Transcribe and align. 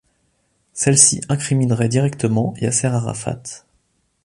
Celles-ci 0.73 1.21
incrimineraient 1.29 1.87
directement 1.87 2.55
Yasser 2.59 2.87
Arafat. 2.87 3.43